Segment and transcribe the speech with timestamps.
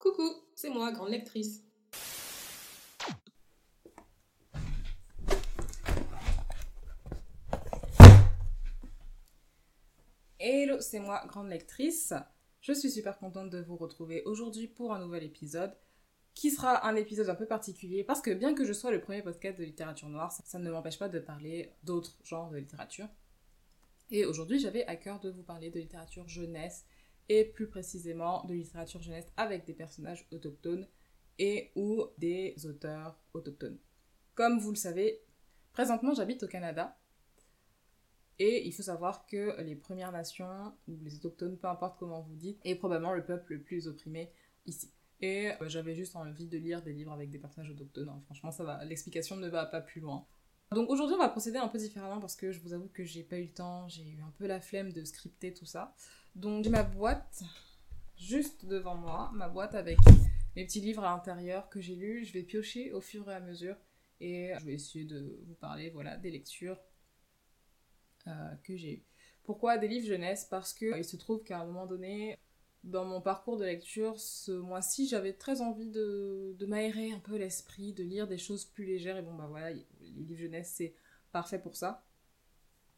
[0.00, 1.62] Coucou, c'est moi, grande lectrice.
[10.38, 12.14] Hello, c'est moi, grande lectrice.
[12.62, 15.76] Je suis super contente de vous retrouver aujourd'hui pour un nouvel épisode
[16.32, 19.20] qui sera un épisode un peu particulier parce que bien que je sois le premier
[19.20, 23.08] podcast de littérature noire, ça ne m'empêche pas de parler d'autres genres de littérature.
[24.10, 26.86] Et aujourd'hui, j'avais à cœur de vous parler de littérature jeunesse
[27.30, 30.86] et plus précisément de littérature jeunesse avec des personnages autochtones
[31.38, 33.78] et ou des auteurs autochtones.
[34.34, 35.22] Comme vous le savez,
[35.72, 36.98] présentement j'habite au Canada
[38.40, 42.34] et il faut savoir que les Premières Nations ou les autochtones, peu importe comment vous
[42.34, 44.32] dites, est probablement le peuple le plus opprimé
[44.66, 44.92] ici.
[45.20, 48.08] Et euh, j'avais juste envie de lire des livres avec des personnages autochtones.
[48.08, 48.22] Hein.
[48.24, 48.50] Franchement.
[48.84, 50.26] L'explication ne va pas plus loin.
[50.72, 53.24] Donc aujourd'hui, on va procéder un peu différemment parce que je vous avoue que j'ai
[53.24, 55.96] pas eu le temps, j'ai eu un peu la flemme de scripter tout ça.
[56.36, 57.42] Donc j'ai ma boîte
[58.16, 59.98] juste devant moi, ma boîte avec
[60.54, 62.24] mes petits livres à l'intérieur que j'ai lus.
[62.24, 63.74] Je vais piocher au fur et à mesure
[64.20, 66.78] et je vais essayer de vous parler voilà, des lectures
[68.28, 69.04] euh, que j'ai eues.
[69.42, 70.44] Pourquoi des livres jeunesse?
[70.44, 72.38] Parce que il se trouve qu'à un moment donné,
[72.84, 77.36] dans mon parcours de lecture, ce mois-ci, j'avais très envie de, de m'aérer un peu
[77.36, 79.18] l'esprit, de lire des choses plus légères.
[79.18, 80.94] Et bon, bah voilà, les livres jeunesse, c'est
[81.32, 82.06] parfait pour ça.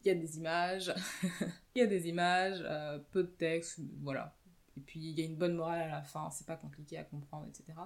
[0.04, 0.92] Il y a des images,
[1.74, 4.36] il y a des images, euh, peu de texte, voilà.
[4.76, 7.04] Et puis il y a une bonne morale à la fin, c'est pas compliqué à
[7.04, 7.78] comprendre, etc.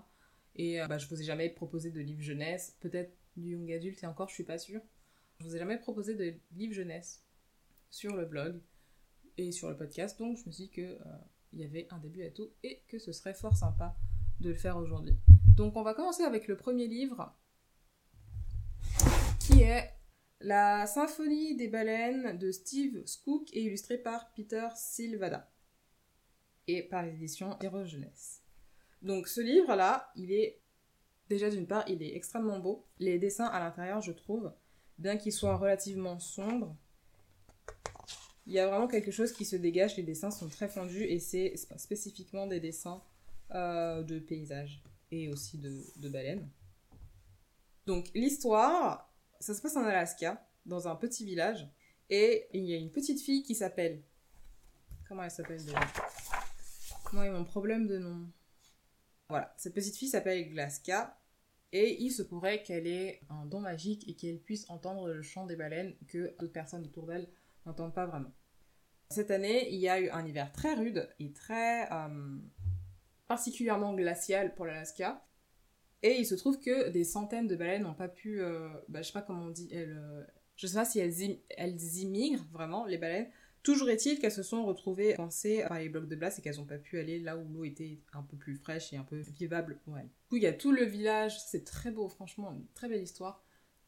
[0.54, 4.02] Et euh, bah, je vous ai jamais proposé de livre jeunesse, peut-être du young adulte,
[4.02, 4.80] et encore, je suis pas sûre.
[5.38, 7.26] Je vous ai jamais proposé de livre jeunesse
[7.90, 8.60] sur le blog
[9.36, 11.18] et sur le podcast, donc je me suis dit que euh,
[11.56, 13.96] il y avait un début à tout et que ce serait fort sympa
[14.40, 15.16] de le faire aujourd'hui.
[15.56, 17.34] Donc on va commencer avec le premier livre
[19.40, 19.90] qui est
[20.40, 25.50] La symphonie des baleines de Steve Skook et illustré par Peter Silvada
[26.66, 28.42] et par l'édition Héros Jeunesse.
[29.00, 30.60] Donc ce livre-là, il est
[31.30, 32.86] déjà d'une part, il est extrêmement beau.
[32.98, 34.52] Les dessins à l'intérieur, je trouve,
[34.98, 36.76] bien qu'ils soient relativement sombres,
[38.46, 39.96] il y a vraiment quelque chose qui se dégage.
[39.96, 43.02] Les dessins sont très fondus et c'est spécifiquement des dessins
[43.54, 46.48] euh, de paysages et aussi de, baleines.
[47.86, 51.68] Donc l'histoire, ça se passe en Alaska, dans un petit village,
[52.10, 54.02] et il y a une petite fille qui s'appelle.
[55.08, 55.78] Comment elle s'appelle déjà?
[57.12, 58.28] Moi, mon problème de nom.
[59.28, 61.16] Voilà, cette petite fille s'appelle Glaska,
[61.72, 65.46] et il se pourrait qu'elle ait un don magique et qu'elle puisse entendre le chant
[65.46, 67.28] des baleines que d'autres personnes autour d'elle
[67.66, 68.32] n'entendent pas vraiment.
[69.10, 72.38] Cette année, il y a eu un hiver très rude et très euh,
[73.28, 75.24] particulièrement glacial pour l'Alaska.
[76.02, 79.08] Et il se trouve que des centaines de baleines n'ont pas pu, euh, bah, je
[79.08, 80.24] sais pas comment on dit, euh,
[80.56, 83.28] je sais pas si elles, elles immigrent vraiment, les baleines.
[83.62, 86.66] Toujours est-il qu'elles se sont retrouvées coincées par les blocs de glace et qu'elles n'ont
[86.66, 89.80] pas pu aller là où l'eau était un peu plus fraîche et un peu vivable
[89.84, 90.06] pour elles.
[90.06, 93.02] Du coup, il y a tout le village, c'est très beau, franchement, une très belle
[93.02, 93.45] histoire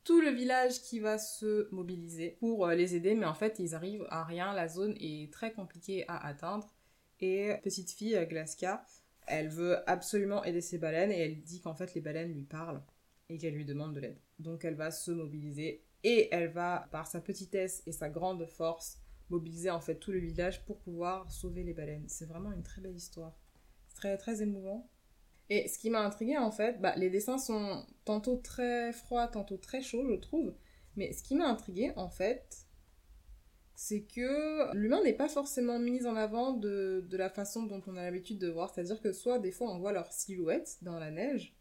[0.08, 3.74] tout le village qui va se mobiliser pour euh, les aider, mais en fait, ils
[3.74, 4.54] arrivent à rien.
[4.54, 6.74] La zone est très compliquée à atteindre.
[7.20, 8.86] Et petite fille, euh, Glaska,
[9.26, 12.82] elle veut absolument aider ses baleines et elle dit qu'en fait, les baleines lui parlent
[13.28, 14.18] et qu'elle lui demande de l'aide.
[14.38, 19.02] Donc, elle va se mobiliser et elle va, par sa petitesse et sa grande force,
[19.28, 22.08] mobiliser en fait tout le village pour pouvoir sauver les baleines.
[22.08, 23.38] C'est vraiment une très belle histoire.
[23.88, 24.88] C'est très, très émouvant.
[25.50, 29.56] Et ce qui m'a intrigué en fait, bah, les dessins sont tantôt très froids, tantôt
[29.56, 30.54] très chauds, je trouve.
[30.96, 32.66] Mais ce qui m'a intrigué en fait,
[33.74, 38.02] c'est que l'humain n'est pas forcément mis en avant de, la façon dont on a
[38.02, 38.74] l'habitude de voir.
[38.74, 41.56] C'est-à-dire que soit des fois on voit leur silhouette dans la neige,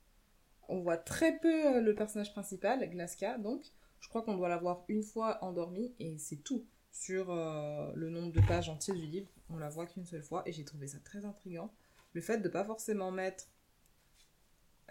[0.68, 3.64] on voit très peu euh, le personnage principal, Glaska, donc.
[4.00, 8.10] Je crois qu'on doit la voir une fois endormie et c'est tout sur euh, le
[8.10, 9.30] nombre de pages entières du livre.
[9.50, 11.74] On la voit qu'une seule fois et j'ai trouvé ça très intriguant.
[12.14, 13.48] Le fait de pas forcément mettre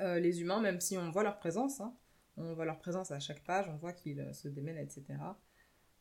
[0.00, 1.94] euh, les humains, même si on voit leur présence, hein.
[2.36, 5.04] on voit leur présence à chaque page, on voit qu'ils euh, se démènent, etc.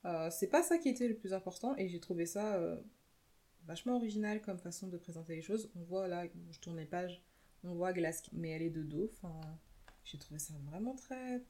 [0.06, 2.60] Euh, c'est pas ça qui était le plus important et j'ai trouvé ça
[3.66, 5.72] vachement original comme façon de présenter les choses.
[5.76, 7.24] On voit là, je tourne les pages,
[7.64, 9.10] on voit Glass, mais elle est de dos.
[9.14, 9.40] Enfin,
[10.04, 11.42] j'ai trouvé ça vraiment très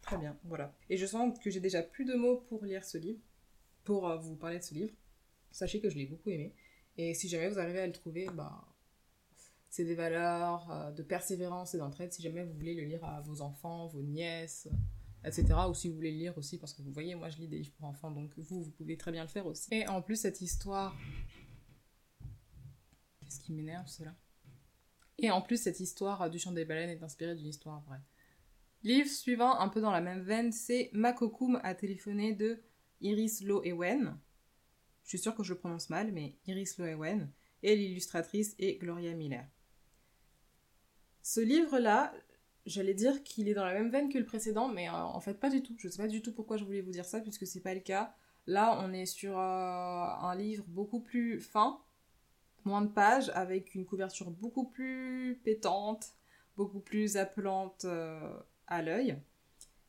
[0.00, 0.38] très bien.
[0.44, 0.74] Voilà.
[0.88, 3.20] Et je sens que j'ai déjà plus de mots pour lire ce livre,
[3.84, 4.94] pour vous parler de ce livre.
[5.50, 6.54] Sachez que je l'ai beaucoup aimé.
[6.96, 8.71] Et si jamais vous arrivez à le trouver, bah
[9.72, 13.22] c'est des valeurs euh, de persévérance et d'entraide si jamais vous voulez le lire à
[13.22, 14.68] vos enfants, vos nièces,
[15.24, 15.46] etc.
[15.66, 17.56] Ou si vous voulez le lire aussi, parce que vous voyez, moi je lis des
[17.56, 19.68] livres pour enfants, donc vous, vous pouvez très bien le faire aussi.
[19.72, 20.94] Et en plus, cette histoire...
[23.24, 24.14] Qu'est-ce qui m'énerve, cela?
[25.16, 28.02] Et en plus, cette histoire du chant des baleines est inspirée d'une histoire vraie.
[28.82, 32.62] Livre suivant, un peu dans la même veine, c'est Makokum a téléphoné de
[33.00, 34.18] Iris Loewen.
[35.04, 37.32] Je suis sûre que je le prononce mal, mais Iris Loewen.
[37.62, 39.48] Et l'illustratrice est Gloria Miller.
[41.22, 42.12] Ce livre-là,
[42.66, 45.34] j'allais dire qu'il est dans la même veine que le précédent, mais euh, en fait
[45.34, 45.74] pas du tout.
[45.78, 47.80] Je sais pas du tout pourquoi je voulais vous dire ça, puisque c'est pas le
[47.80, 48.14] cas.
[48.46, 51.80] Là, on est sur euh, un livre beaucoup plus fin,
[52.64, 56.14] moins de pages, avec une couverture beaucoup plus pétante,
[56.56, 59.16] beaucoup plus appelante euh, à l'œil.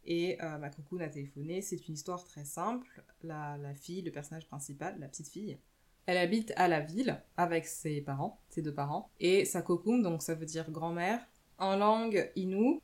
[0.06, 3.06] Et ma cocoune a téléphoné, c'est une histoire très simple.
[3.22, 5.58] La fille, le personnage principal, la petite fille,
[6.06, 10.22] elle habite à la ville avec ses parents, ses deux parents, et sa cocoon, donc
[10.22, 11.26] ça veut dire grand-mère,
[11.58, 12.82] en langue inou.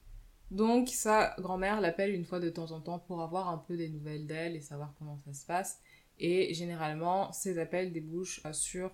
[0.52, 3.90] Donc sa grand-mère l'appelle une fois de temps en temps pour avoir un peu des
[3.90, 5.80] nouvelles d'elle et savoir comment ça se passe.
[6.18, 8.92] Et généralement, ces appels débouchent sur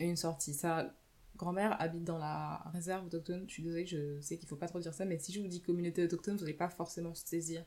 [0.00, 0.54] une sortie.
[0.54, 0.92] Sa
[1.36, 3.44] grand-mère habite dans la réserve autochtone.
[3.48, 5.48] Je suis désolée, je sais qu'il faut pas trop dire ça, mais si je vous
[5.48, 7.64] dis communauté autochtone, vous n'allez pas forcément saisir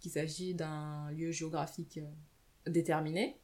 [0.00, 3.40] qu'il s'agit d'un lieu géographique euh, déterminé.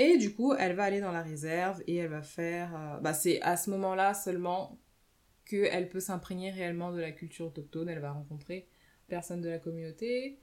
[0.00, 2.74] Et du coup, elle va aller dans la réserve et elle va faire...
[2.74, 4.78] Euh, bah, c'est à ce moment-là seulement
[5.44, 7.88] qu'elle peut s'imprégner réellement de la culture autochtone.
[7.88, 8.68] Elle va rencontrer
[9.08, 10.38] personnes de la communauté,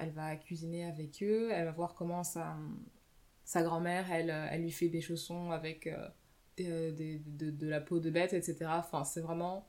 [0.00, 2.56] elle va cuisiner avec eux, elle va voir comment sa,
[3.44, 6.08] sa grand-mère, elle, elle lui fait des chaussons avec euh,
[6.56, 8.56] de, de, la peau de bête, etc.
[8.68, 9.68] Enfin, c'est vraiment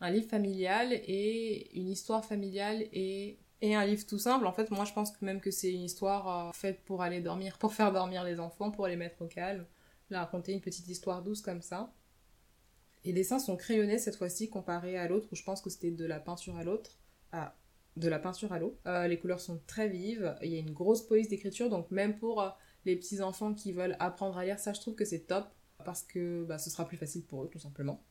[0.00, 4.70] un livre familial et une histoire familiale et et un livre tout simple, en fait,
[4.70, 7.72] moi je pense que même que c'est une histoire euh, faite pour aller dormir, pour
[7.72, 9.66] faire dormir les enfants, pour les mettre au calme,
[10.10, 11.92] la raconter une petite histoire douce comme ça.
[13.04, 16.04] Les dessins sont crayonnés cette fois-ci comparé à l'autre où je pense que c'était de
[16.04, 16.98] la peinture à l'autre,
[17.32, 17.56] à
[17.96, 18.78] de la peinture à l'eau.
[18.86, 22.16] Euh, les couleurs sont très vives, il y a une grosse police d'écriture, donc même
[22.16, 22.50] pour euh,
[22.84, 25.46] les petits enfants qui veulent apprendre à lire, ça je trouve que c'est top
[25.84, 28.04] parce que bah, ce sera plus facile pour eux tout simplement.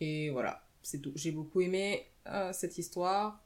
[0.00, 1.12] Et voilà, c'est tout.
[1.14, 2.06] J'ai beaucoup aimé
[2.52, 3.42] cette histoire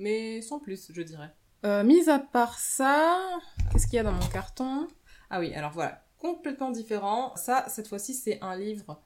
[0.00, 1.30] mais sans plus, je dirais.
[1.64, 3.38] Euh, mis à part ça,
[3.70, 4.88] qu'est-ce qu'il y a dans mon carton?
[5.28, 7.36] Ah oui, alors voilà, complètement différent.
[7.36, 9.02] Ça, cette fois-ci, c'est un livre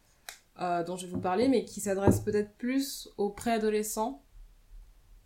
[0.60, 4.24] euh, dont je vais vous parler, mais qui s'adresse peut-être plus aux préadolescents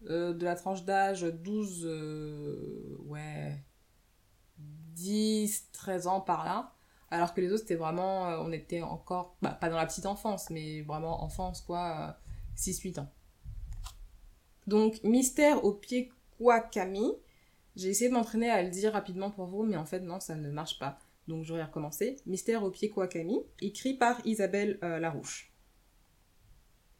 [0.08, 1.86] euh, de la tranche d'âge 12,
[3.04, 3.62] ouais,
[4.56, 6.72] 10, 13 ans par là.
[7.10, 10.50] Alors que les autres, c'était vraiment, on était encore, bah, pas dans la petite enfance,
[10.50, 12.18] mais vraiment enfance, quoi,
[12.56, 13.12] 6-8 ans.
[14.68, 17.14] Donc, mystère au pied Kwakami.
[17.74, 20.34] J'ai essayé de m'entraîner à le dire rapidement pour vous, mais en fait, non, ça
[20.34, 20.98] ne marche pas.
[21.26, 22.16] Donc, j'aurais recommencé.
[22.26, 25.54] Mystère au pied Kwakami, écrit par Isabelle euh, Larouche.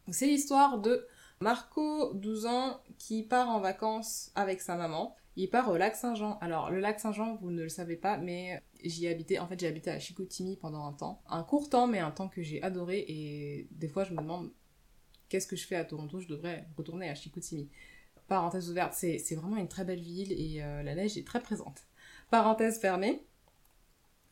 [0.09, 1.05] C'est l'histoire de
[1.41, 5.15] Marco, 12 ans, qui part en vacances avec sa maman.
[5.35, 6.39] Il part au lac Saint-Jean.
[6.41, 9.37] Alors, le lac Saint-Jean, vous ne le savez pas, mais j'y habitais.
[9.37, 11.21] En fait, j'ai habité à Chicoutimi pendant un temps.
[11.29, 13.05] Un court temps, mais un temps que j'ai adoré.
[13.07, 14.49] Et des fois, je me demande
[15.29, 17.69] qu'est-ce que je fais à Toronto Je devrais retourner à Chicoutimi.
[18.27, 21.87] Parenthèse ouverte, c'est vraiment une très belle ville et euh, la neige est très présente.
[22.29, 23.25] Parenthèse fermée,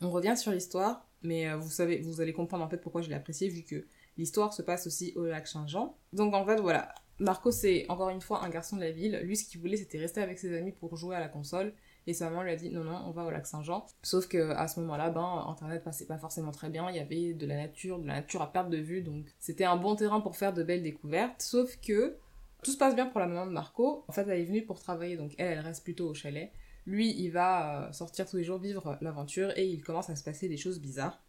[0.02, 3.10] on revient sur l'histoire, mais euh, vous savez, vous allez comprendre en fait pourquoi je
[3.10, 5.98] l'ai apprécié vu que l'histoire se passe aussi au lac Saint-Jean.
[6.14, 9.20] Donc en fait voilà, Marco c'est encore une fois un garçon de la ville.
[9.24, 11.74] Lui ce qu'il voulait c'était rester avec ses amis pour jouer à la console.
[12.08, 13.86] Et sa maman lui a dit non, non, on va au lac Saint-Jean.
[14.02, 16.90] Sauf que à ce moment-là, ben, Internet passait pas forcément très bien.
[16.90, 19.02] Il y avait de la nature, de la nature à perte de vue.
[19.02, 21.42] Donc c'était un bon terrain pour faire de belles découvertes.
[21.42, 22.18] Sauf que
[22.64, 24.06] tout se passe bien pour la maman de Marco.
[24.08, 26.52] En fait, elle est venue pour travailler, donc elle, elle reste plutôt au chalet.
[26.86, 30.24] Lui, il va euh, sortir tous les jours vivre l'aventure et il commence à se
[30.24, 31.22] passer des choses bizarres.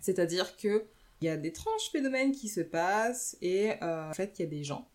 [0.00, 0.86] C'est-à-dire que
[1.20, 4.48] il y a d'étranges phénomènes qui se passent et euh, en fait, il y a
[4.48, 4.88] des gens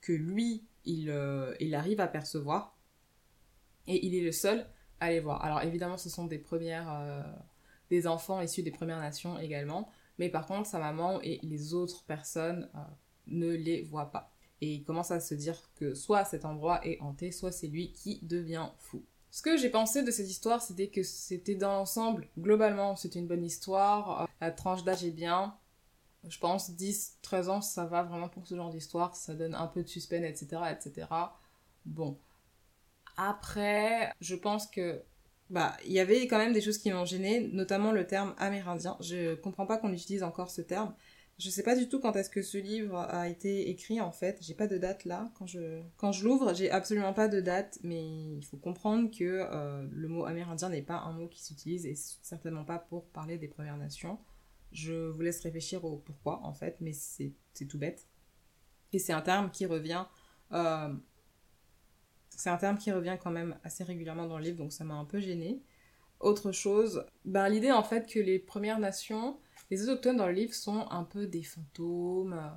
[0.00, 2.78] que lui, il, euh, il arrive à percevoir
[3.86, 4.66] et il est le seul
[5.00, 5.44] à les voir.
[5.44, 7.22] Alors évidemment, ce sont des premières, euh,
[7.90, 12.04] des enfants issus des Premières Nations également, mais par contre, sa maman et les autres
[12.04, 12.78] personnes euh,
[13.26, 14.32] ne les voient pas.
[14.60, 17.92] Et il commence à se dire que soit cet endroit est hanté, soit c'est lui
[17.92, 19.02] qui devient fou.
[19.32, 23.26] Ce que j'ai pensé de cette histoire, c'était que c'était dans l'ensemble, globalement, c'était une
[23.26, 24.28] bonne histoire.
[24.40, 25.56] La tranche d'âge est bien.
[26.28, 29.16] Je pense 10, 13 ans, ça va vraiment pour ce genre d'histoire.
[29.16, 31.08] Ça donne un peu de suspense, etc., etc.
[31.86, 32.18] Bon.
[33.16, 35.02] Après, je pense que
[35.50, 38.96] bah, il y avait quand même des choses qui m'ont gêné, notamment le terme amérindien.
[39.00, 40.94] Je comprends pas qu'on utilise encore ce terme.
[41.38, 44.38] Je sais pas du tout quand est-ce que ce livre a été écrit en fait.
[44.40, 45.30] J'ai pas de date là.
[45.34, 49.24] Quand je, quand je l'ouvre, j'ai absolument pas de date, mais il faut comprendre que
[49.50, 53.38] euh, le mot amérindien n'est pas un mot qui s'utilise et certainement pas pour parler
[53.38, 54.18] des Premières Nations.
[54.72, 57.34] Je vous laisse réfléchir au pourquoi en fait, mais c'est
[57.68, 58.06] tout bête.
[58.92, 60.04] Et c'est un terme qui revient
[60.52, 60.94] euh,
[62.36, 64.94] c'est un terme qui revient quand même assez régulièrement dans le livre, donc ça m'a
[64.94, 65.62] un peu gênée.
[66.20, 69.38] Autre chose, ben, l'idée en fait que les Premières Nations,
[69.70, 72.48] les autochtones dans le livre sont un peu des fantômes, euh,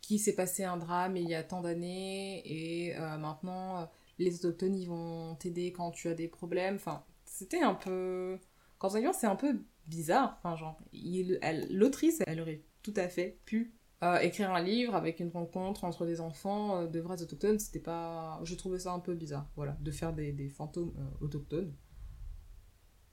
[0.00, 3.84] qui s'est passé un drame il y a tant d'années, et euh, maintenant euh,
[4.18, 6.76] les autochtones ils vont t'aider quand tu as des problèmes.
[6.76, 8.38] Enfin, c'était un peu.
[8.78, 10.38] Quand c'est un peu bizarre.
[10.38, 10.78] Enfin, genre,
[11.70, 16.06] l'autrice, elle aurait tout à fait pu Euh, écrire un livre avec une rencontre entre
[16.06, 18.40] des enfants de vrais autochtones, c'était pas.
[18.44, 21.74] Je trouvais ça un peu bizarre, voilà, de faire des, des fantômes autochtones.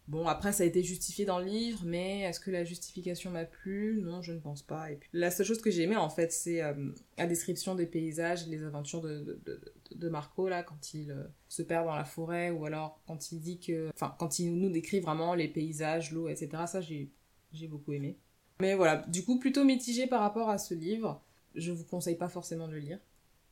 [0.08, 3.46] Bon, après, ça a été justifié dans le livre, mais est-ce que la justification m'a
[3.46, 4.02] plu?
[4.04, 4.92] Non, je ne pense pas.
[4.92, 7.88] Et puis, la seule chose que j'ai aimé, en fait, c'est euh, la description des
[7.88, 12.06] paysages, les aventures de, de, de, Marco, là, quand il euh, se perd dans la
[12.06, 13.90] forêt, ou alors quand il dit que...
[13.96, 16.50] Enfin, quand il nous décrit vraiment les paysages, l'eau, etc.
[16.68, 18.20] Ça, j'ai beaucoup aimé.
[18.60, 21.22] Mais voilà, du coup, plutôt mitigé par rapport à ce livre.
[21.56, 23.00] Je vous conseille pas forcément de le lire.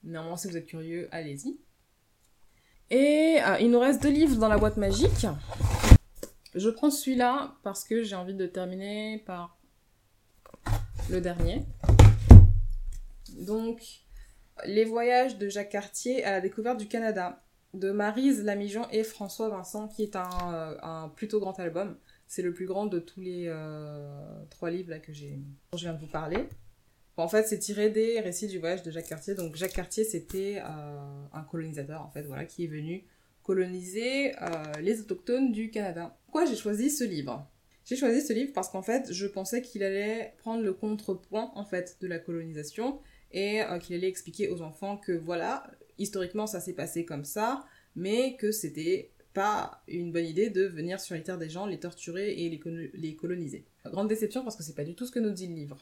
[0.03, 1.57] Néanmoins, si vous êtes curieux, allez-y.
[2.89, 5.27] Et euh, il nous reste deux livres dans la boîte magique.
[6.53, 9.57] Je prends celui-là parce que j'ai envie de terminer par
[11.09, 11.63] le dernier.
[13.39, 13.81] Donc,
[14.65, 17.43] Les voyages de Jacques Cartier à la découverte du Canada,
[17.73, 21.97] de Marise Lamijon et François Vincent, qui est un, plutôt grand album.
[22.35, 25.37] C'est le plus grand de tous les euh, trois livres là, que j'ai,
[25.71, 26.49] dont je viens de vous parler.
[27.15, 29.35] En fait, c'est tiré des récits du voyage de Jacques Cartier.
[29.35, 33.05] Donc, Jacques Cartier, c'était euh, un colonisateur, en fait, voilà, qui est venu
[33.43, 34.47] coloniser euh,
[34.81, 36.17] les autochtones du Canada.
[36.25, 37.47] Pourquoi j'ai choisi ce livre?
[37.85, 41.65] J'ai choisi ce livre parce qu'en fait, je pensais qu'il allait prendre le contrepoint en
[41.65, 42.99] fait de la colonisation
[43.31, 47.63] et qu'il allait expliquer aux enfants que voilà, historiquement ça s'est passé comme ça,
[47.95, 51.79] mais que c'était pas une bonne idée de venir sur les terres des gens, les
[51.79, 53.65] torturer et les, coloniser.
[53.85, 55.77] Grande déception parce que c'est pas du tout ce que nous dit le livre.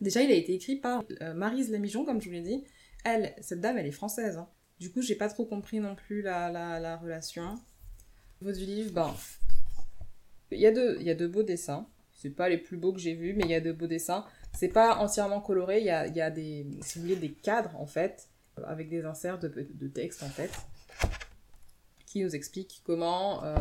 [0.00, 2.64] Déjà, il a été écrit par euh, Marise Lamijon, comme je vous l'ai dit.
[3.04, 4.36] Elle, cette dame, elle est française.
[4.36, 4.48] Hein.
[4.78, 7.54] Du coup, j'ai pas trop compris non plus la, la, relation.
[8.40, 9.14] Au niveau du livre, ben,
[10.50, 11.88] il y, a de, y a de beaux dessins.
[12.12, 14.24] C'est pas les plus beaux que j'ai vus, mais il y a de beaux dessins.
[14.52, 18.28] C'est pas entièrement coloré, il y a, y a, des, des cadres en fait,
[18.64, 20.50] avec des inserts de, de texte en fait,
[22.14, 23.56] qui nous expliquent comment, euh,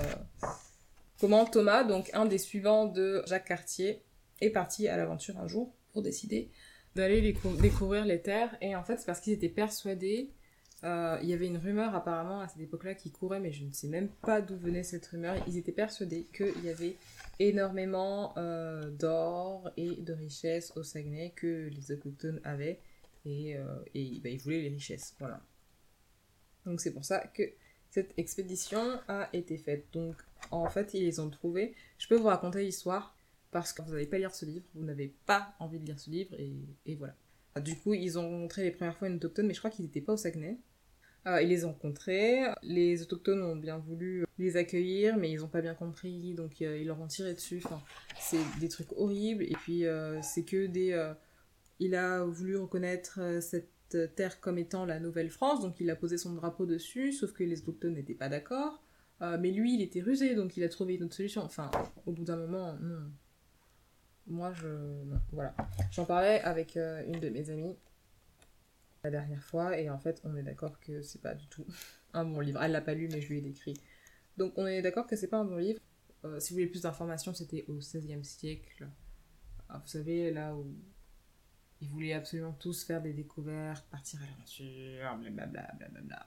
[1.20, 4.04] comment Thomas, donc un des suivants de Jacques Cartier,
[4.42, 6.52] est parti à l'aventure un jour pour décider
[6.94, 8.56] d'aller découvrir les terres.
[8.62, 10.30] Et en fait, c'est parce qu'ils étaient persuadés
[10.84, 13.72] euh, il y avait une rumeur apparemment à cette époque-là qui courait, mais je ne
[13.72, 15.36] sais même pas d'où venait cette rumeur.
[15.48, 16.98] Ils étaient persuadés qu'il y avait
[17.40, 22.82] énormément euh, d'or et de richesses au Saguenay que les autochtones avaient,
[23.26, 23.56] et,
[23.96, 25.16] et bah, ils voulaient les richesses.
[25.18, 25.42] Voilà.
[26.66, 27.44] Donc c'est pour ça que
[27.94, 29.86] cette expédition a été faite.
[29.94, 30.16] Donc
[30.50, 31.76] en fait, ils les ont trouvés.
[32.00, 33.16] Je peux vous raconter l'histoire
[33.52, 36.10] parce que vous n'allez pas lire ce livre, vous n'avez pas envie de lire ce
[36.10, 37.16] livre, et, voilà.
[37.62, 40.02] Du coup, ils ont montré les premières fois une autochtone, mais je crois qu'ils n'étaient
[40.02, 40.58] pas au Saguenay.
[41.28, 45.48] Euh, ils les ont rencontrés, les autochtones ont bien voulu les accueillir, mais ils n'ont
[45.48, 47.62] pas bien compris, donc euh, ils leur ont tiré dessus.
[47.64, 47.80] Enfin,
[48.20, 51.14] c'est des trucs horribles, et puis euh, c'est que des...
[51.78, 53.70] il a voulu reconnaître cette
[54.16, 57.62] terre comme étant la Nouvelle-France, donc il a posé son drapeau dessus, sauf que les
[57.62, 58.84] autochtones n'étaient pas d'accord.
[59.22, 61.44] mais lui, il était rusé, donc il a trouvé une autre solution.
[61.44, 61.72] Enfin,
[62.06, 62.78] au bout d'un moment.
[64.28, 64.68] Moi, je...
[65.32, 65.56] voilà.
[65.92, 67.78] J'en parlais avec une de mes amies,
[69.04, 71.66] la dernière fois et en fait on est d'accord que c'est pas du tout
[72.14, 72.62] un bon livre.
[72.62, 73.76] Elle l'a pas lu mais je lui ai décrit.
[74.38, 75.80] Donc on est d'accord que c'est pas un bon livre.
[76.26, 78.88] Euh, si vous voulez plus d'informations, c'était au XVIe siècle.
[79.68, 80.74] Ah, vous savez, là où
[81.84, 85.68] ils voulaient absolument tous faire des découvertes, partir à l'aventure, blablabla.
[86.02, 86.26] Bla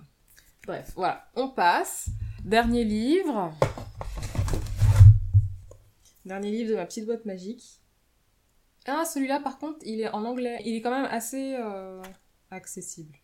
[0.67, 2.11] Bref, voilà, on passe.
[2.45, 3.55] Dernier livre.
[6.27, 7.81] Dernier livre de ma petite boîte magique.
[8.87, 10.61] Ah, celui-là, par contre, il est en anglais.
[10.67, 11.57] Il est quand même assez...
[11.59, 12.03] Euh,
[12.51, 13.17] accessible.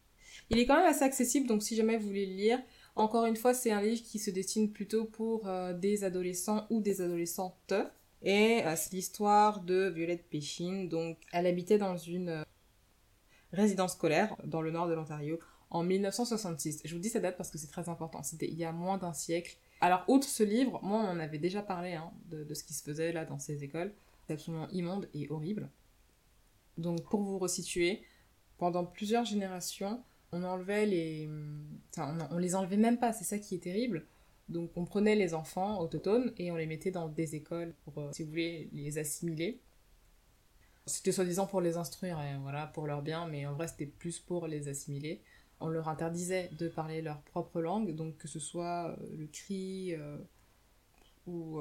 [0.48, 2.62] Il est quand même assez accessible, donc si jamais vous voulez le lire,
[2.96, 6.80] encore une fois, c'est un livre qui se destine plutôt pour euh, des adolescents ou
[6.80, 7.74] des adolescentes.
[8.23, 10.88] Et c'est l'histoire de Violette Péchine.
[10.88, 12.45] Donc, elle habitait dans une euh,
[13.52, 15.38] résidence scolaire dans le nord de l'Ontario
[15.71, 16.83] en 1966.
[16.85, 18.23] Je vous dis cette date parce que c'est très important.
[18.23, 19.57] C'était il y a moins d'un siècle.
[19.81, 22.75] Alors, outre ce livre, moi, on en avait déjà parlé hein, de, de, ce qui
[22.75, 23.93] se faisait là dans ces écoles.
[24.26, 25.69] C'est absolument immonde et horrible.
[26.79, 28.02] Donc, pour vous resituer,
[28.59, 30.02] pendant plusieurs générations,
[30.33, 31.29] on enlevait les.
[31.91, 34.07] Enfin, on, les enlevait même pas, c'est ça qui est terrible.
[34.52, 38.11] Donc, on prenait les enfants autochtones et on les mettait dans des écoles pour, euh,
[38.12, 39.61] si vous voulez, les assimiler.
[40.87, 44.18] C'était soi-disant pour les instruire, et voilà, pour leur bien, mais en vrai, c'était plus
[44.18, 45.23] pour les assimiler.
[45.61, 49.94] On leur interdisait de parler leur propre langue, donc que ce soit euh, le cri
[49.94, 50.18] euh,
[51.26, 51.61] ou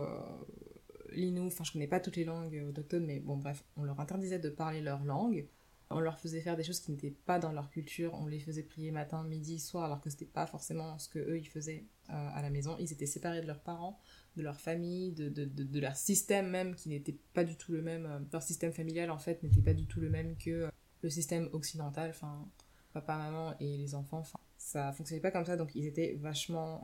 [1.12, 4.40] l'inou, enfin, je connais pas toutes les langues autochtones, mais bon, bref, on leur interdisait
[4.40, 5.46] de parler leur langue
[5.94, 8.64] on leur faisait faire des choses qui n'étaient pas dans leur culture, on les faisait
[8.64, 12.14] prier matin, midi, soir, alors que c'était pas forcément ce que eux ils faisaient euh,
[12.34, 12.76] à la maison.
[12.80, 14.00] Ils étaient séparés de leurs parents,
[14.36, 18.06] de leur famille, de, de, leur système même qui n'était pas du tout le même.
[18.06, 20.70] Euh, leur système familial en fait n'était pas du tout le même que euh,
[21.02, 22.48] le système occidental, enfin
[22.94, 26.84] papa, maman et les enfants, enfin ça fonctionnait pas comme ça, donc ils étaient vachement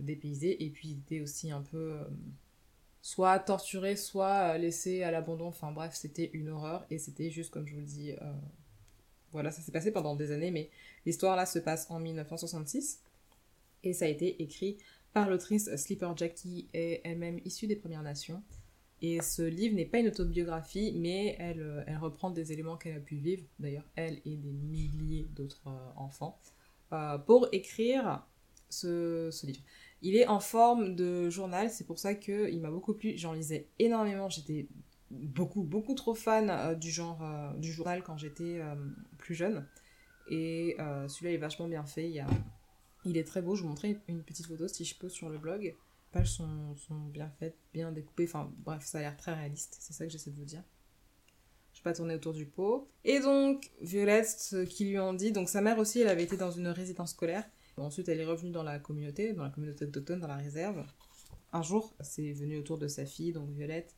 [0.00, 1.98] dépaysés et puis ils étaient aussi un peu
[3.06, 5.46] soit torturée, soit laissée à l'abandon.
[5.46, 8.12] Enfin bref, c'était une horreur et c'était juste comme je vous le dis.
[9.30, 10.70] voilà, ça s'est passé pendant des années, mais
[11.04, 13.00] l'histoire là se passe en 1966
[13.84, 14.78] et ça a été écrit
[15.12, 18.42] par l'autrice Slipper Jackie est elle-même issue des Premières Nations.
[19.02, 22.96] Et ce livre n'est pas une autobiographie, mais elle, euh, elle reprend des éléments qu'elle
[22.96, 26.40] a pu vivre, d'ailleurs elle et des milliers d'autres euh, enfants,
[26.92, 28.26] euh, pour écrire
[28.68, 29.60] ce, livre.
[30.02, 33.68] Il est en forme de journal, c'est pour ça qu'il m'a beaucoup plu, j'en lisais
[33.78, 34.68] énormément, j'étais
[35.10, 37.22] beaucoup, beaucoup trop fan du genre
[37.56, 38.60] du journal quand j'étais
[39.16, 39.66] plus jeune.
[40.28, 40.76] Et
[41.08, 42.12] celui-là est vachement bien fait,
[43.04, 45.38] il est très beau, je vous montrerai une petite photo si je peux sur le
[45.38, 45.62] blog.
[45.62, 45.76] Les
[46.12, 46.74] pages sont,
[47.10, 50.30] bien faites, bien découpées, enfin bref, ça a l'air très réaliste, c'est ça que j'essaie
[50.30, 50.62] de vous dire.
[51.72, 52.88] Je vais pas tourner autour du pot.
[53.04, 56.36] Et donc, Violette, ce qu'ils lui ont dit, donc sa mère aussi, elle avait été
[56.36, 57.44] dans une résidence scolaire.
[57.78, 60.84] Ensuite, elle est revenue dans la communauté, dans la communauté autochtone, dans la réserve.
[61.52, 63.94] Un jour, c'est venu autour de sa fille, donc Violette,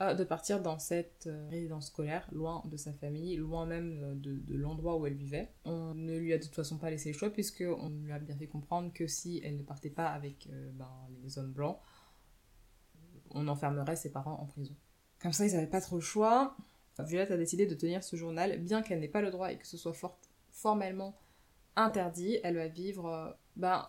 [0.00, 4.56] de partir dans cette euh, résidence scolaire, loin de sa famille, loin même euh, de,
[4.56, 5.52] l'endroit où elle vivait.
[5.64, 8.34] On ne lui a de toute façon pas laissé le choix, puisqu'on lui a bien
[8.34, 10.90] fait comprendre que si elle ne partait pas avec euh, ben,
[11.22, 11.78] les hommes blancs,
[13.30, 14.74] on enfermerait ses parents en prison.
[15.20, 16.56] Comme ça, ils n'avaient pas trop le choix.
[16.98, 19.66] Violette a décidé de tenir ce journal, bien qu'elle n'ait pas le droit et que
[19.66, 19.94] ce soit
[20.50, 21.18] formellement
[21.76, 22.38] interdit.
[22.42, 23.88] Elle va vivre, ben,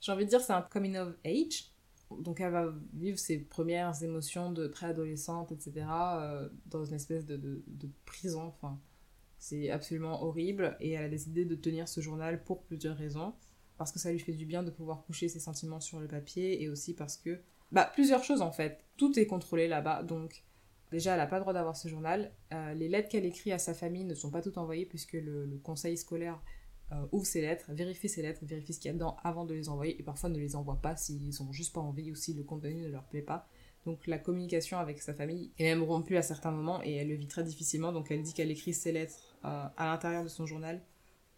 [0.00, 1.72] j'ai envie de dire, c'est un coming of age,
[2.10, 7.36] donc elle va vivre ses premières émotions de préadolescente, etc., euh, dans une espèce de,
[7.36, 8.42] de, prison.
[8.42, 8.78] Enfin,
[9.38, 10.76] c'est absolument horrible.
[10.80, 13.34] Et elle a décidé de tenir ce journal pour plusieurs raisons.
[13.78, 16.62] Parce que ça lui fait du bien de pouvoir coucher ses sentiments sur le papier
[16.62, 17.40] et aussi parce que...
[17.72, 18.84] Bah, plusieurs choses en fait.
[18.96, 20.02] Tout est contrôlé là-bas.
[20.02, 20.44] Donc,
[20.90, 22.32] déjà, elle n'a pas le droit d'avoir ce journal.
[22.52, 25.58] Euh, les lettres qu'elle écrit à sa famille ne sont pas toutes envoyées puisque le
[25.62, 26.40] conseil scolaire
[26.92, 29.54] euh, ouvre ses lettres, vérifie ses lettres, vérifie ce qu'il y a dedans avant de
[29.54, 32.32] les envoyer et parfois ne les envoie pas s'ils ont juste pas envie ou si
[32.32, 33.48] le contenu ne leur plaît pas.
[33.86, 37.16] Donc la communication avec sa famille est même rompue à certains moments et elle le
[37.16, 37.92] vit très difficilement.
[37.92, 40.80] Donc elle dit qu'elle écrit ses lettres euh, à l'intérieur de son journal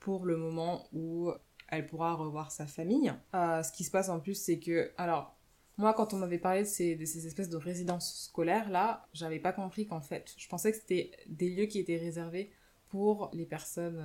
[0.01, 1.31] pour le moment où
[1.69, 3.13] elle pourra revoir sa famille.
[3.33, 5.38] Ce qui se passe en plus, c'est que, alors,
[5.79, 9.39] moi, quand on m'avait parlé de ces, de ces, espèces de résidences scolaires là, j'avais
[9.39, 12.51] pas compris qu'en fait, je pensais que c'était des lieux qui étaient réservés
[12.89, 14.03] pour les personnes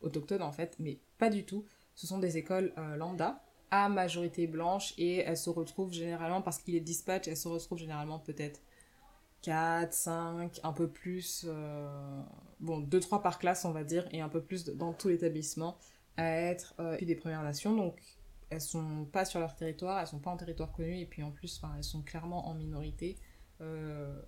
[0.00, 1.64] autochtones en fait, mais pas du tout.
[1.94, 6.58] Ce sont des écoles euh, lambda à majorité blanche et elles se retrouvent généralement, parce
[6.58, 8.60] qu'il est dispatch, elles se retrouvent généralement peut-être
[9.42, 12.22] 4, 5, un peu plus, euh,
[12.60, 15.76] bon, 2-3 par classe on va dire, et un peu plus dans tout l'établissement
[16.16, 17.74] à être euh, des Premières Nations.
[17.74, 18.00] Donc
[18.50, 21.32] elles sont pas sur leur territoire, elles sont pas en territoire connu, et puis en
[21.32, 23.16] plus, elles sont clairement en minorité.
[23.60, 24.20] Euh,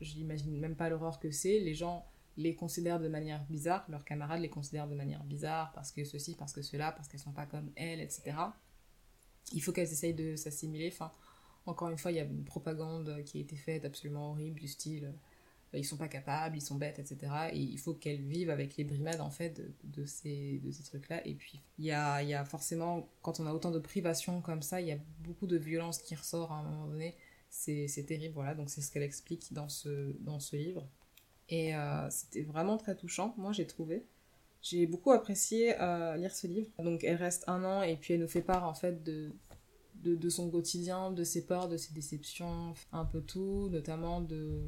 [0.00, 1.58] je n'imagine même pas l'horreur que c'est.
[1.58, 5.92] Les gens les considèrent de manière bizarre, leurs camarades les considèrent de manière bizarre parce
[5.92, 8.36] que ceci, parce que cela, parce qu'elles sont pas comme elles, etc.
[9.52, 10.88] Il faut qu'elles essayent de s'assimiler.
[10.92, 11.10] Enfin,
[11.66, 14.68] encore une fois, il y a une propagande qui a été faite absolument horrible du
[14.68, 15.12] style
[15.74, 17.32] ils sont pas capables, ils sont bêtes, etc.
[17.52, 21.26] Et il faut qu'elles vivent avec les brimades en fait de, ces, de ces trucs-là.
[21.26, 24.62] Et puis il y a, y a forcément, quand on a autant de privations comme
[24.62, 27.16] ça, il y a beaucoup de violence qui ressort à un moment donné.
[27.48, 28.54] C'est terrible, voilà.
[28.54, 30.86] Donc c'est ce qu'elle explique dans ce, dans ce livre.
[31.48, 34.04] Et euh, c'était vraiment très touchant, moi j'ai trouvé.
[34.62, 36.70] J'ai beaucoup apprécié euh, lire ce livre.
[36.78, 39.32] Donc elle reste un an et puis elle nous fait part en fait de,
[40.02, 44.60] de, son quotidien, de ses peurs, de ses déceptions, un peu tout, notamment de,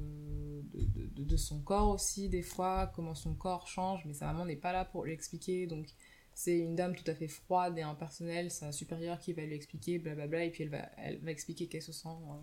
[0.73, 4.57] de, de, son corps aussi des fois, comment son corps change, mais sa maman n'est
[4.57, 5.67] pas là pour l'expliquer.
[5.67, 5.87] Donc
[6.35, 9.99] c'est une dame tout à fait froide et impersonnelle, sa supérieure qui va lui expliquer,
[9.99, 12.35] blablabla, et puis elle va, elle va expliquer qu'elle se sent euh,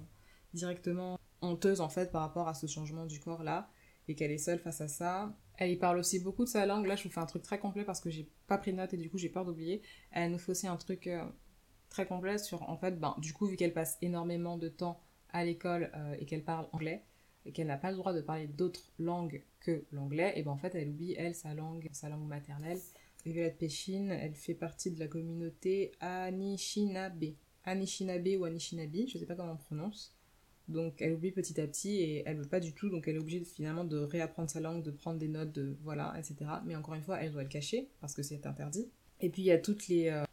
[0.53, 3.69] directement honteuse en fait par rapport à ce changement du corps là
[4.07, 5.35] et qu'elle est seule face à ça.
[5.57, 6.85] Elle y parle aussi beaucoup de sa langue.
[6.85, 8.93] Là, je vous fais un truc très complet parce que j'ai pas pris de notes
[8.93, 9.81] et du coup, j'ai peur d'oublier.
[10.11, 11.23] Elle nous fait aussi un truc euh,
[11.91, 14.99] très complet sur, en fait, ben, du coup, vu qu'elle passe énormément de temps
[15.29, 17.03] à l'école euh, et qu'elle parle anglais,
[17.45, 20.57] et qu'elle n'a pas le droit de parler d'autres langues que l'anglais, et ben en
[20.57, 22.79] fait, elle oublie, elle, sa langue, sa langue maternelle.
[23.25, 27.35] Violette Péchine, elle fait partie de la communauté Anishinaabe.
[27.65, 30.15] Anishinaabe ou Anishinaabe, je sais pas comment on prononce.
[30.67, 33.19] Donc elle oublie petit à petit et elle veut pas du tout, donc elle est
[33.19, 36.35] obligée finalement de réapprendre sa langue, de prendre des notes, de voilà, etc.
[36.65, 38.89] Mais encore une fois, elle doit le cacher parce que c'est interdit.
[39.19, 40.23] Et puis il y a toutes les, euh,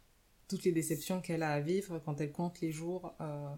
[0.49, 3.49] toutes les déceptions qu'elle a à vivre quand elle compte les jours euh,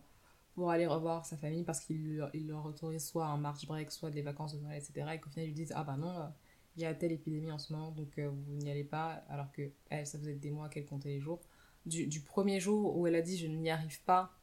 [0.53, 4.21] pour aller revoir sa famille parce qu'il leur autorise soit un march break, soit des
[4.21, 5.07] vacances de Noël, etc.
[5.13, 6.27] Et qu'au final ils lui disent ah bah non, euh,
[6.75, 9.71] il y a telle épidémie en ce moment, donc vous n'y allez pas, alors que
[9.89, 11.41] elle, ça faisait des mois qu'elle comptait les jours.
[11.85, 14.33] Du, du premier jour où elle a dit je n'y arrive pas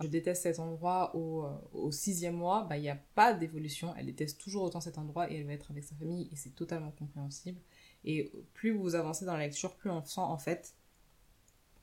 [0.00, 3.94] je déteste cet endroit au, euh, au sixième mois, bah, il n'y a pas d'évolution.
[3.96, 6.54] Elle déteste toujours autant cet endroit et elle va être avec sa famille et c'est
[6.54, 7.60] totalement compréhensible.
[8.04, 10.74] Et plus vous avancez dans la lecture, plus on sent en fait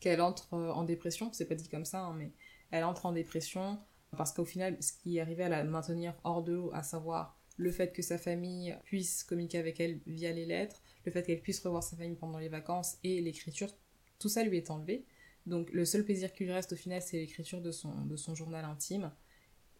[0.05, 1.31] qu'elle entre euh, en dépression.
[1.33, 2.31] C'est pas dit comme ça, hein, mais
[2.69, 3.79] elle entre en dépression
[4.15, 7.71] Parce qu'au final, ce qui arrivait à la maintenir hors de l'eau, à savoir le
[7.71, 11.59] fait que sa famille puisse communiquer avec elle via les lettres, le fait qu'elle puisse
[11.61, 13.69] revoir sa famille pendant les vacances et l'écriture,
[14.19, 15.05] tout ça lui est enlevé.
[15.47, 18.35] Donc le seul plaisir qui lui reste au final, c'est l'écriture de son, de son
[18.35, 19.11] journal intime.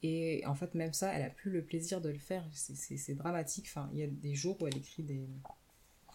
[0.01, 2.47] Et en fait, même ça, elle a plus le plaisir de le faire.
[2.53, 3.65] C'est dramatique.
[3.67, 5.27] Enfin, il y a des jours où elle écrit des,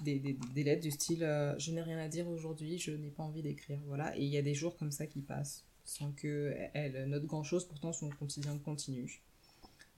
[0.03, 3.43] des, lettres du style euh, Je n'ai rien à dire aujourd'hui, je n'ai pas envie
[3.43, 3.81] d'écrire.
[3.87, 4.17] Voilà.
[4.17, 7.67] Et il y a des jours comme ça qui passent sans qu'elle note grand chose.
[7.67, 9.23] Pourtant, son quotidien continue.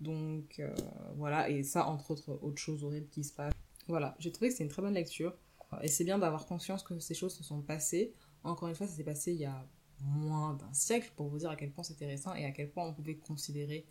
[0.00, 0.74] Donc euh,
[1.16, 1.48] voilà.
[1.50, 3.54] Et ça, entre autres, autre chose horrible qui se passe.
[3.88, 4.14] Voilà.
[4.18, 5.34] J'ai trouvé que c'est une très bonne lecture.
[5.82, 8.12] Et c'est bien d'avoir conscience que ces choses se sont passées.
[8.44, 9.66] Encore une fois, ça s'est passé il y a
[10.00, 12.84] moins d'un siècle pour vous dire à quel point c'était récent et à quel point
[12.86, 13.86] on pouvait considérer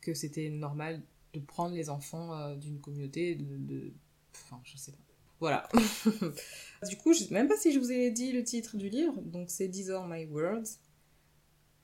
[0.00, 3.92] que c'était normal de prendre les enfants euh, d'une communauté de,
[4.32, 4.98] Enfin, je sais pas.
[5.40, 5.66] Voilà.
[6.88, 9.20] du coup, je sais même pas si je vous ai dit le titre du livre.
[9.22, 10.78] Donc, c'est These Are My Words.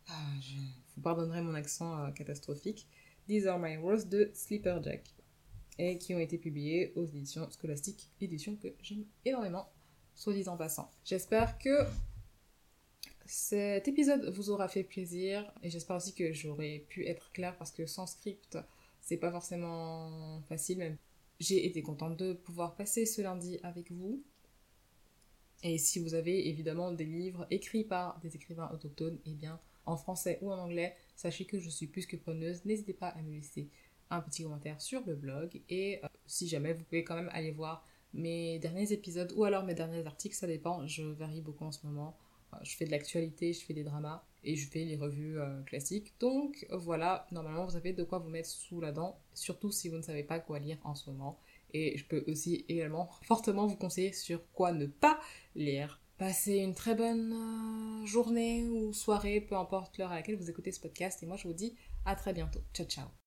[0.08, 0.12] Ah.
[0.94, 2.86] Vous pardonnerez mon accent euh, catastrophique.
[3.26, 5.14] These Are My Words de Sleeper Jack.
[5.78, 9.70] Et qui ont été publiés aux éditions scolastiques, éditions que j'aime énormément,
[10.14, 10.90] soit dit en passant.
[11.04, 11.84] J'espère que
[13.26, 17.72] cet épisode vous aura fait plaisir et j'espère aussi que j'aurai pu être claire parce
[17.72, 18.56] que sans script,
[19.02, 20.78] c'est pas forcément facile.
[20.78, 20.96] Même
[21.40, 24.22] j'ai été contente de pouvoir passer ce lundi avec vous.
[25.62, 29.96] Et si vous avez évidemment des livres écrits par des écrivains autochtones, eh bien en
[29.96, 32.64] français ou en anglais, sachez que je suis plus que preneuse.
[32.64, 33.70] N'hésitez pas à me laisser
[34.10, 35.60] un petit commentaire sur le blog.
[35.68, 39.64] Et euh, si jamais vous pouvez quand même aller voir mes derniers épisodes ou alors
[39.64, 42.16] mes derniers articles, ça dépend, je varie beaucoup en ce moment.
[42.62, 46.14] Je fais de l'actualité, je fais des dramas et je fais les revues euh, classiques.
[46.20, 49.96] Donc voilà, normalement vous avez de quoi vous mettre sous la dent, surtout si vous
[49.96, 51.38] ne savez pas quoi lire en ce moment.
[51.74, 55.20] Et je peux aussi également fortement vous conseiller sur quoi ne pas
[55.54, 56.00] lire.
[56.16, 60.72] Passez une très bonne euh, journée ou soirée, peu importe l'heure à laquelle vous écoutez
[60.72, 61.22] ce podcast.
[61.22, 61.74] Et moi je vous dis
[62.06, 62.60] à très bientôt.
[62.72, 63.25] Ciao ciao